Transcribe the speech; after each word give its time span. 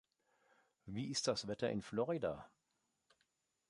Wie 0.87 1.11
ist 1.11 1.27
das 1.27 1.47
Wetter 1.47 1.69
in 1.69 1.83
Florida? 1.83 2.49